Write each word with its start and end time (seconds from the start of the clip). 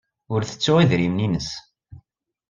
Ur 0.33 0.41
tettu 0.43 0.73
idrimen-nnes. 0.79 1.49